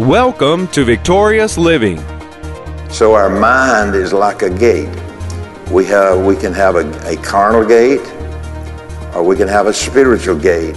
[0.00, 1.96] Welcome to Victorious Living.
[2.90, 4.94] So our mind is like a gate.
[5.70, 8.06] We have we can have a, a carnal gate
[9.14, 10.76] or we can have a spiritual gate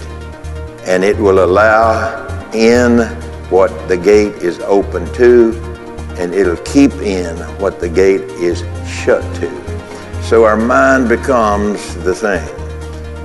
[0.86, 3.00] and it will allow in
[3.50, 5.52] what the gate is open to
[6.16, 10.22] and it'll keep in what the gate is shut to.
[10.22, 12.46] So our mind becomes the thing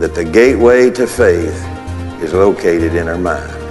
[0.02, 1.55] that the gateway to faith
[2.21, 3.64] is located in our mind.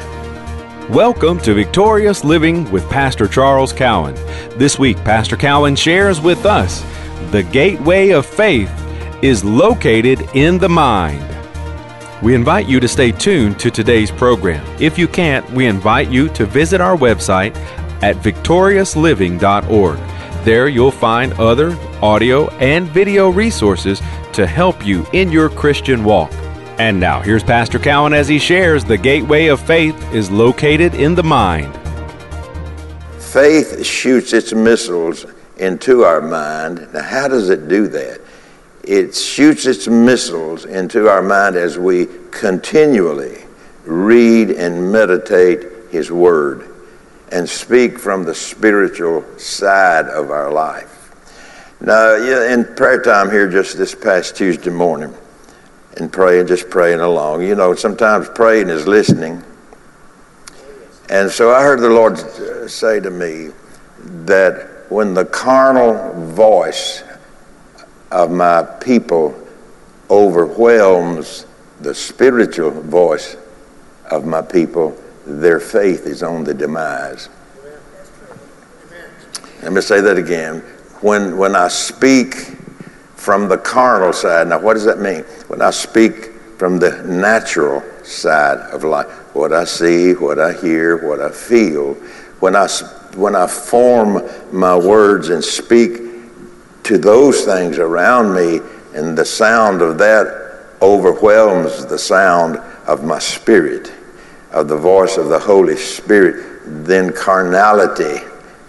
[0.90, 4.14] Welcome to Victorious Living with Pastor Charles Cowan.
[4.58, 6.84] This week, Pastor Cowan shares with us
[7.30, 8.70] the gateway of faith
[9.22, 11.24] is located in the mind.
[12.22, 14.62] We invite you to stay tuned to today's program.
[14.78, 17.56] If you can't, we invite you to visit our website
[18.02, 19.98] at victoriousliving.org.
[20.44, 24.02] There you'll find other audio and video resources
[24.34, 26.30] to help you in your Christian walk.
[26.78, 31.14] And now, here's Pastor Cowan as he shares the gateway of faith is located in
[31.14, 31.72] the mind.
[33.20, 35.24] Faith shoots its missiles
[35.58, 36.88] into our mind.
[36.92, 38.20] Now, how does it do that?
[38.82, 43.44] It shoots its missiles into our mind as we continually
[43.84, 46.74] read and meditate His Word
[47.30, 50.90] and speak from the spiritual side of our life.
[51.80, 55.14] Now, in prayer time here just this past Tuesday morning,
[55.96, 57.42] and praying, just praying along.
[57.42, 59.42] You know, sometimes praying is listening.
[61.08, 63.50] And so I heard the Lord uh, say to me
[64.24, 67.02] that when the carnal voice
[68.10, 69.38] of my people
[70.10, 71.46] overwhelms
[71.80, 73.36] the spiritual voice
[74.10, 77.28] of my people, their faith is on the demise.
[79.62, 80.60] Let me say that again.
[81.00, 82.56] When, when I speak
[83.24, 85.22] from the carnal side, now what does that mean?
[85.48, 91.08] When I speak from the natural side of life, what I see, what I hear,
[91.08, 91.94] what I feel,
[92.40, 92.68] when I,
[93.16, 96.02] when I form my words and speak
[96.82, 98.60] to those things around me,
[98.92, 103.90] and the sound of that overwhelms the sound of my spirit,
[104.52, 108.18] of the voice of the Holy Spirit, then carnality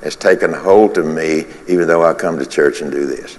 [0.01, 3.37] has taken hold of me, even though I come to church and do this.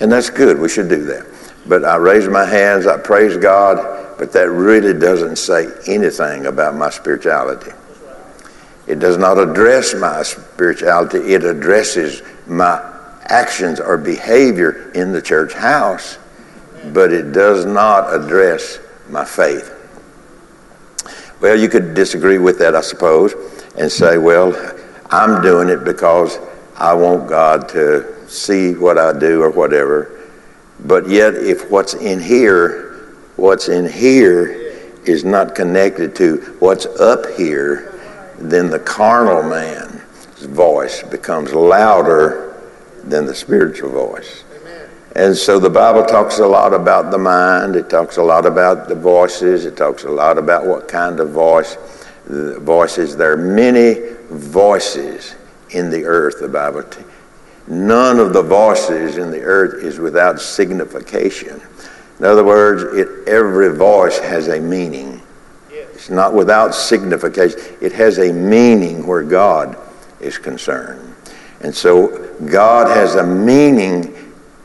[0.00, 0.58] And that's good.
[0.58, 1.26] We should do that.
[1.66, 6.74] But I raise my hands, I praise God, but that really doesn't say anything about
[6.74, 7.72] my spirituality.
[8.86, 12.82] It does not address my spirituality, it addresses my
[13.26, 16.18] actions or behavior in the church house,
[16.92, 18.78] but it does not address
[19.08, 19.76] my faith.
[21.40, 23.34] Well, you could disagree with that, I suppose,
[23.78, 24.54] and say, well,
[25.10, 26.38] I'm doing it because
[26.76, 30.28] I want God to see what I do or whatever.
[30.84, 34.50] But yet, if what's in here, what's in here
[35.04, 37.98] is not connected to what's up here,
[38.38, 42.62] then the carnal man's voice becomes louder
[43.04, 44.44] than the spiritual voice.
[45.16, 47.74] And so the Bible talks a lot about the mind.
[47.74, 49.64] It talks a lot about the voices.
[49.64, 51.76] It talks a lot about what kind of voice,
[52.26, 53.16] the voices.
[53.16, 55.34] There are many voices
[55.70, 56.84] in the earth, the Bible
[57.70, 61.60] None of the voices in the earth is without signification.
[62.18, 65.22] In other words, it, every voice has a meaning.
[65.70, 67.60] It's not without signification.
[67.80, 69.78] It has a meaning where God
[70.18, 71.14] is concerned.
[71.60, 74.16] And so God has a meaning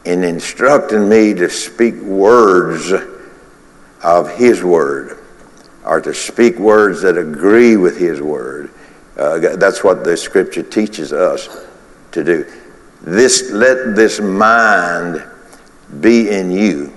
[0.05, 2.91] in instructing me to speak words
[4.03, 5.19] of His Word
[5.85, 8.71] or to speak words that agree with His Word.
[9.15, 11.65] Uh, that's what the Scripture teaches us
[12.11, 12.51] to do.
[13.05, 15.23] This, let this mind
[16.01, 16.88] be in you,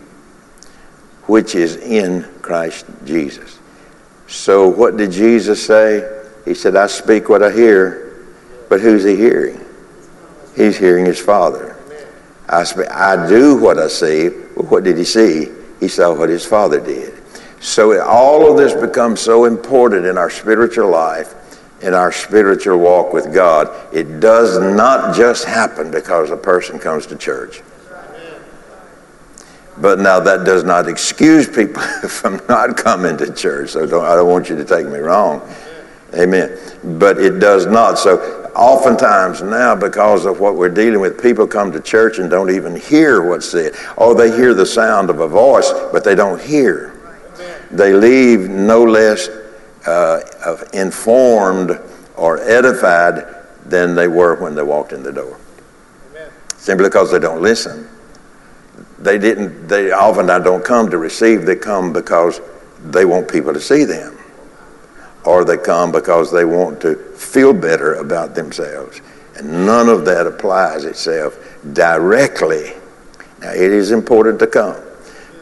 [1.26, 3.58] which is in Christ Jesus.
[4.26, 6.22] So, what did Jesus say?
[6.46, 8.26] He said, I speak what I hear,
[8.70, 9.62] but who's he hearing?
[10.56, 11.76] He's hearing his Father.
[12.48, 14.30] I, speak, I do what I see.
[14.30, 15.48] Well, what did he see?
[15.78, 17.22] He saw what his Father did.
[17.60, 21.34] So, all of this becomes so important in our spiritual life
[21.80, 23.94] in our spiritual walk with God.
[23.94, 27.62] It does not just happen because a person comes to church.
[29.80, 33.70] But now that does not excuse people from not coming to church.
[33.70, 35.40] So don't, I don't want you to take me wrong.
[36.14, 36.58] Amen.
[36.98, 37.98] But it does not.
[37.98, 42.50] So oftentimes now, because of what we're dealing with, people come to church and don't
[42.50, 43.74] even hear what's said.
[43.96, 46.94] Oh, they hear the sound of a voice, but they don't hear.
[47.70, 49.28] They leave no less
[49.88, 51.80] uh, informed
[52.16, 53.24] or edified
[53.64, 55.38] than they were when they walked in the door.
[56.10, 56.30] Amen.
[56.56, 57.88] Simply because they don't listen.
[58.98, 59.68] They didn't.
[59.68, 61.46] They often I don't come to receive.
[61.46, 62.40] They come because
[62.84, 64.18] they want people to see them,
[65.24, 69.00] or they come because they want to feel better about themselves.
[69.36, 71.38] And none of that applies itself
[71.72, 72.72] directly.
[73.40, 74.76] Now, it is important to come,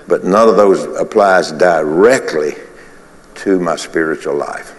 [0.07, 2.55] but none of those applies directly
[3.39, 4.75] to my spiritual life.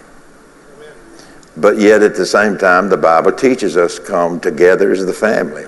[1.56, 5.64] But yet, at the same time, the Bible teaches us come together as the family.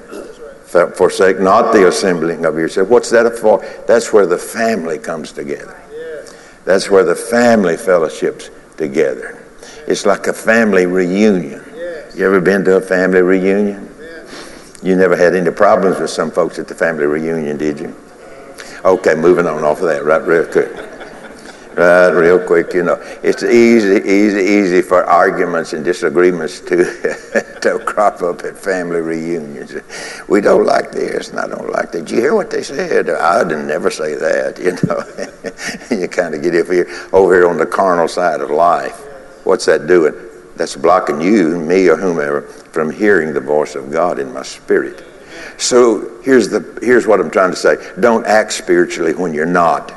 [0.97, 2.89] Forsake not the assembling of yourself.
[2.89, 3.59] What's that for?
[3.89, 5.81] That's where the family comes together.
[6.65, 9.43] That's where the family fellowships together.
[9.89, 11.65] It's like a family reunion.
[12.15, 13.89] You ever been to a family reunion?
[14.83, 17.97] You never had any problems with some folks at the family reunion, did you?
[18.85, 20.90] Okay, moving on off of that right real quick.
[21.81, 23.01] Real quick, you know.
[23.23, 26.77] It's easy, easy, easy for arguments and disagreements to,
[27.63, 29.75] to crop up at family reunions.
[30.29, 32.05] We don't like this and I don't like that.
[32.05, 33.09] Did you hear what they said?
[33.09, 36.01] I didn't never say that, you know.
[36.03, 39.01] you kind of get over here, over here on the carnal side of life.
[39.45, 40.15] What's that doing?
[40.57, 45.03] That's blocking you, me, or whomever from hearing the voice of God in my spirit.
[45.57, 49.97] So here's, the, here's what I'm trying to say don't act spiritually when you're not.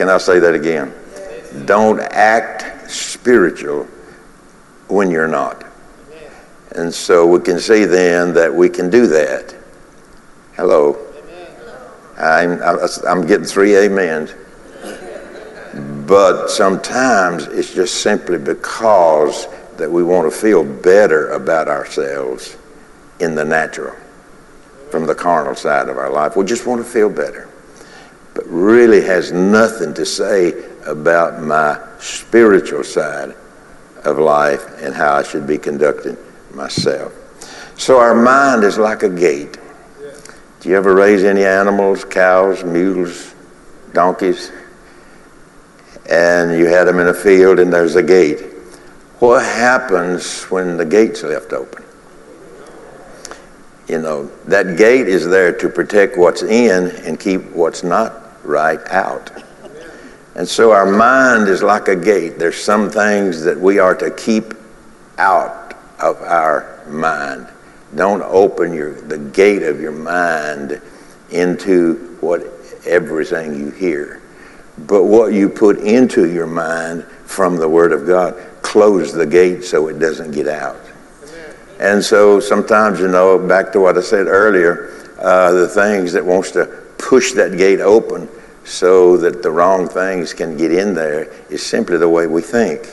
[0.00, 0.94] Can I say that again?
[1.66, 3.84] Don't act spiritual
[4.88, 5.62] when you're not.
[6.70, 9.54] And so we can see then that we can do that.
[10.56, 10.96] Hello.
[12.16, 12.62] I'm,
[13.06, 14.32] I'm getting three amens.
[16.06, 22.56] But sometimes it's just simply because that we want to feel better about ourselves
[23.18, 23.94] in the natural,
[24.90, 26.36] from the carnal side of our life.
[26.36, 27.49] We just want to feel better.
[28.34, 30.52] But really has nothing to say
[30.86, 33.34] about my spiritual side
[34.04, 36.16] of life and how I should be conducting
[36.54, 37.12] myself.
[37.76, 39.58] So our mind is like a gate.
[40.60, 43.34] Do you ever raise any animals, cows, mules,
[43.92, 44.52] donkeys?
[46.10, 48.40] And you had them in a field and there's a gate.
[49.20, 51.84] What happens when the gate's left open?
[53.88, 58.80] You know, that gate is there to protect what's in and keep what's not right
[58.88, 59.30] out.
[60.34, 62.38] And so our mind is like a gate.
[62.38, 64.54] There's some things that we are to keep
[65.18, 67.48] out of our mind.
[67.94, 70.80] Don't open your, the gate of your mind
[71.30, 72.42] into what
[72.86, 74.22] everything you hear.
[74.78, 79.64] But what you put into your mind from the Word of God close the gate
[79.64, 80.80] so it doesn't get out.
[81.80, 86.24] And so sometimes, you know, back to what I said earlier, uh, the things that
[86.24, 86.79] wants to
[87.10, 88.28] push that gate open
[88.64, 92.86] so that the wrong things can get in there is simply the way we think.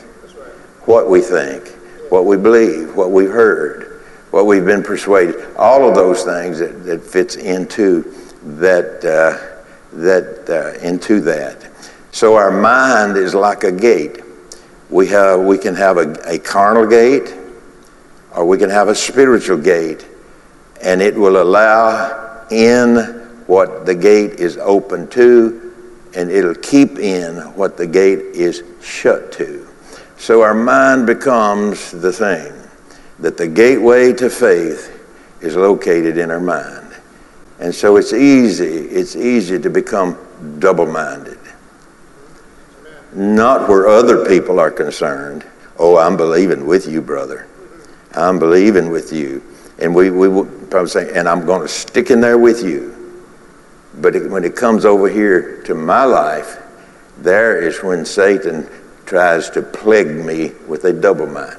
[0.85, 1.67] What we think,
[2.09, 6.83] what we believe, what we've heard, what we've been persuaded, all of those things that,
[6.85, 8.11] that fits into
[8.57, 9.61] that, uh,
[9.93, 11.69] that uh, into that.
[12.09, 14.23] So our mind is like a gate
[14.89, 17.35] we, have, we can have a, a carnal gate
[18.33, 20.07] or we can have a spiritual gate,
[20.81, 23.16] and it will allow in
[23.47, 25.73] what the gate is open to,
[26.15, 29.67] and it'll keep in what the gate is shut to.
[30.17, 32.53] So our mind becomes the thing
[33.19, 34.93] that the gateway to faith
[35.41, 36.95] is located in our mind.
[37.59, 40.17] And so it's easy, it's easy to become
[40.59, 41.39] double minded
[43.13, 45.45] not where other people are concerned.
[45.79, 47.47] Oh, I'm believing with you, brother.
[48.13, 49.43] I'm believing with you.
[49.79, 52.93] And we, we will probably say, and I'm going to stick in there with you.
[53.97, 56.57] But it, when it comes over here to my life,
[57.17, 58.69] there is when Satan
[59.05, 61.57] tries to plague me with a double mind.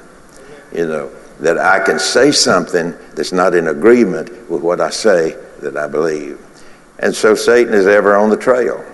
[0.73, 5.37] You know, that I can say something that's not in agreement with what I say
[5.61, 6.39] that I believe.
[6.99, 8.85] And so Satan is ever on the trail.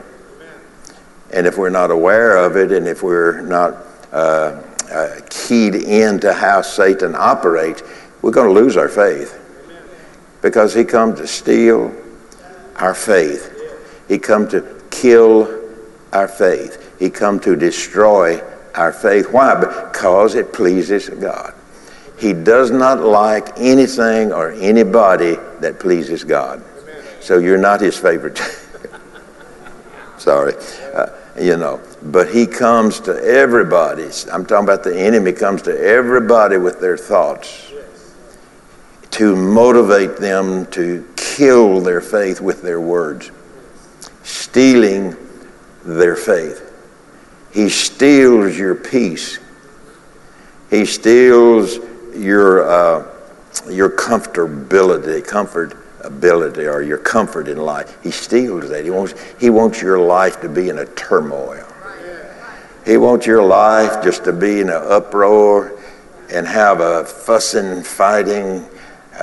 [1.32, 3.74] And if we're not aware of it and if we're not
[4.12, 7.82] uh, uh, keyed into how Satan operates,
[8.22, 9.40] we're going to lose our faith.
[10.42, 11.94] Because he comes to steal
[12.76, 13.50] our faith.
[14.08, 15.62] He come to kill
[16.12, 16.96] our faith.
[16.98, 18.42] He come to destroy
[18.74, 19.32] our faith.
[19.32, 19.54] Why?
[19.54, 21.54] Because it pleases God.
[22.18, 26.62] He does not like anything or anybody that pleases God.
[27.20, 28.38] So you're not his favorite.
[30.18, 30.54] Sorry.
[30.94, 31.06] Uh,
[31.40, 31.80] you know.
[32.02, 34.04] But he comes to everybody.
[34.30, 37.72] I'm talking about the enemy comes to everybody with their thoughts
[39.14, 43.30] to motivate them to kill their faith with their words,
[44.24, 45.16] stealing
[45.84, 46.60] their faith.
[47.52, 49.38] He steals your peace.
[50.68, 51.78] He steals
[52.16, 53.06] your uh,
[53.70, 57.96] your comfortability, comfort ability or your comfort in life.
[58.02, 58.84] He steals that.
[58.84, 61.64] He wants, he wants your life to be in a turmoil.
[62.84, 65.78] He wants your life just to be in an uproar
[66.32, 68.66] and have a fussing, fighting,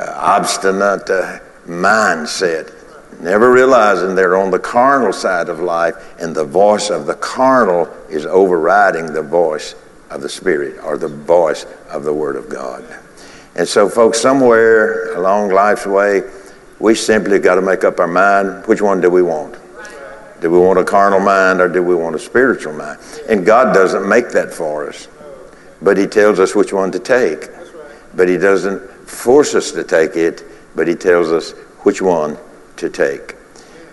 [0.10, 2.74] obstinate uh, mindset.
[3.22, 7.88] Never realizing they're on the carnal side of life and the voice of the carnal
[8.10, 9.76] is overriding the voice
[10.10, 12.84] of the Spirit or the voice of the Word of God.
[13.56, 16.24] And so, folks, somewhere along life's way,
[16.80, 19.56] we simply got to make up our mind which one do we want?
[20.42, 23.00] Do we want a carnal mind or do we want a spiritual mind?
[23.30, 25.08] And God doesn't make that for us,
[25.82, 27.50] but He tells us which one to take.
[28.16, 28.82] But He doesn't
[29.12, 30.44] force us to take it,
[30.76, 31.52] but He tells us
[31.84, 32.38] which one
[32.78, 33.36] to take.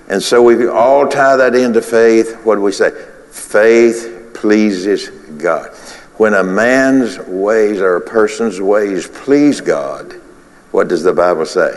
[0.09, 2.37] And so we all tie that into faith.
[2.45, 2.91] What do we say?
[3.31, 5.11] Faith pleases
[5.41, 5.75] God.
[6.17, 10.13] When a man's ways or a person's ways please God,
[10.71, 11.73] what does the Bible say?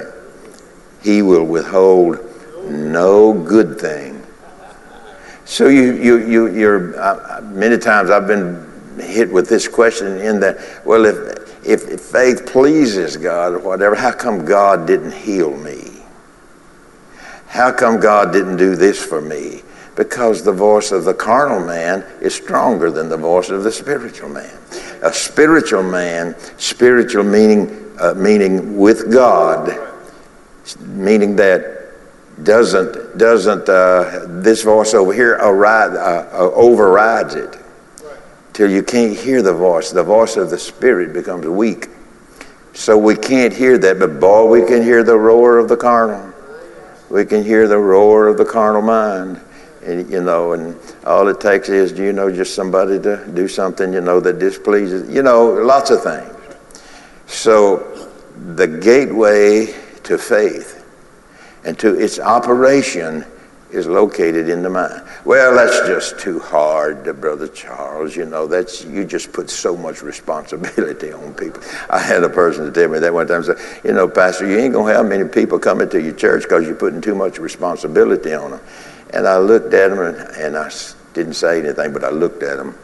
[1.03, 2.19] He will withhold
[2.69, 4.23] no good thing.
[5.45, 8.67] So you, you, you, you're, uh, many times I've been
[8.99, 13.95] hit with this question in that, well, if, if, if faith pleases God or whatever,
[13.95, 16.01] how come God didn't heal me?
[17.47, 19.61] How come God didn't do this for me?
[19.95, 24.29] Because the voice of the carnal man is stronger than the voice of the spiritual
[24.29, 24.57] man.
[25.03, 29.77] A spiritual man, spiritual meaning, uh, meaning with God,
[30.79, 31.81] meaning that
[32.43, 37.57] doesn't doesn't uh, this voice over here override, uh, uh, overrides it
[38.61, 39.89] till you can't hear the voice.
[39.89, 41.87] The voice of the spirit becomes weak,
[42.73, 43.97] so we can't hear that.
[43.97, 46.31] But boy, we can hear the roar of the carnal.
[47.09, 49.41] We can hear the roar of the carnal mind,
[49.83, 50.77] and you know, and
[51.07, 54.37] all it takes is, do you know, just somebody to do something, you know, that
[54.37, 56.31] displeases, you know, lots of things.
[57.25, 58.11] So,
[58.53, 60.85] the gateway to faith
[61.63, 63.25] and to its operation
[63.71, 65.01] is located in the mind.
[65.25, 68.15] Well, that's just too hard, Brother Charles.
[68.15, 71.61] You know, that's you just put so much responsibility on people.
[71.89, 73.43] I had a person to tell me that one time.
[73.43, 76.65] Said, you know, Pastor, you ain't gonna have many people coming to your church because
[76.65, 78.61] you're putting too much responsibility on them.
[79.13, 80.71] And I looked at him and, and I
[81.13, 82.75] didn't say anything, but I looked at him.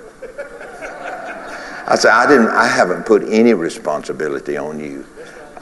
[1.90, 2.50] I said, I didn't.
[2.50, 5.06] I haven't put any responsibility on you.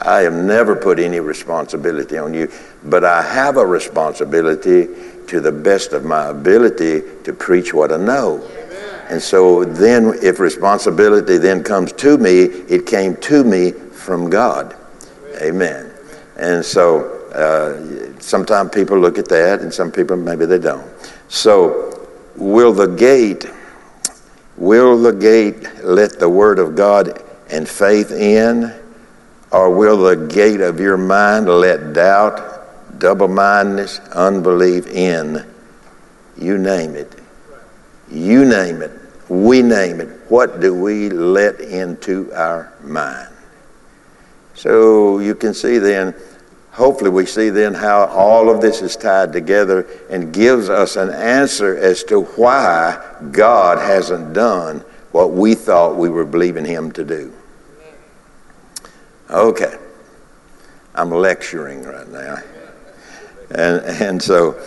[0.00, 2.50] I have never put any responsibility on you,
[2.84, 4.88] but I have a responsibility
[5.26, 8.46] to the best of my ability to preach what I know.
[9.08, 14.76] And so then, if responsibility then comes to me, it came to me from God.
[15.40, 15.92] Amen.
[16.36, 20.86] And so uh, sometimes people look at that, and some people maybe they don't.
[21.28, 23.46] So, will the gate,
[24.56, 28.74] will the gate let the word of God and faith in?
[29.52, 35.46] Or will the gate of your mind let doubt, double mindedness, unbelief in?
[36.36, 37.14] You name it.
[38.10, 38.92] You name it.
[39.28, 40.08] We name it.
[40.28, 43.32] What do we let into our mind?
[44.54, 46.14] So you can see then,
[46.70, 51.10] hopefully, we see then how all of this is tied together and gives us an
[51.10, 57.04] answer as to why God hasn't done what we thought we were believing Him to
[57.04, 57.32] do.
[59.30, 59.76] Okay.
[60.94, 62.36] I'm lecturing right now.
[63.50, 64.58] And, and so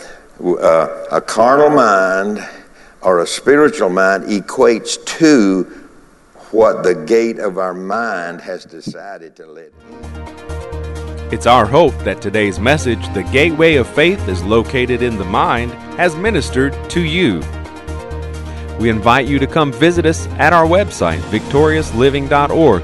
[0.43, 2.47] uh, a carnal mind
[3.01, 5.63] or a spiritual mind equates to
[6.51, 11.33] what the gate of our mind has decided to let in.
[11.33, 15.71] It's our hope that today's message, The Gateway of Faith is located in the mind,
[15.97, 17.43] has ministered to you.
[18.79, 22.83] We invite you to come visit us at our website, victoriousliving.org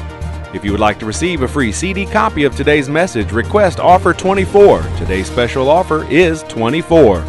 [0.53, 4.13] If you would like to receive a free CD copy of today's message, request offer
[4.13, 4.81] 24.
[4.97, 7.21] Today's special offer is 24.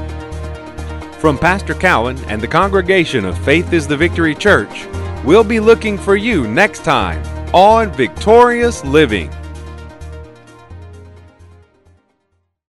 [1.20, 4.88] From Pastor Cowan and the congregation of Faith is the Victory Church,
[5.24, 7.22] we'll be looking for you next time
[7.54, 9.30] on Victorious Living.